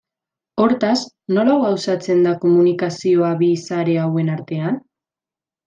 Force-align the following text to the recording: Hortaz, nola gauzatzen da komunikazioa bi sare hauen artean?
Hortaz, 0.63 0.95
nola 1.37 1.57
gauzatzen 1.65 2.25
da 2.29 2.33
komunikazioa 2.47 3.31
bi 3.45 3.51
sare 3.69 3.99
hauen 4.07 4.33
artean? 4.41 4.85